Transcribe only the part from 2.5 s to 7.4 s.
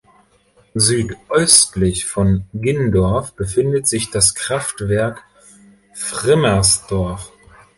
Gindorf befindet sich das Kraftwerk Frimmersdorf.